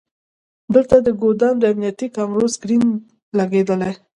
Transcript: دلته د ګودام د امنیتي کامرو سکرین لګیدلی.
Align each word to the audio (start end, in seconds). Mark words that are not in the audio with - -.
دلته 0.73 0.95
د 1.01 1.07
ګودام 1.21 1.55
د 1.59 1.63
امنیتي 1.73 2.07
کامرو 2.15 2.45
سکرین 2.55 2.83
لګیدلی. 3.37 3.93